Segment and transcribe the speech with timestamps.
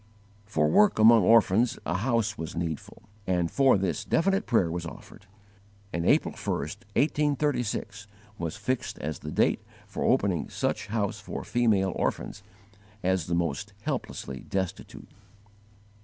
[0.47, 5.27] For work among orphans a house was needful, and for this definite prayer was offered;
[5.93, 8.07] and April 1, 1836,
[8.39, 12.41] was fixed as the date for opening such house for female orphans,
[13.03, 15.09] as the most helplessly destitute.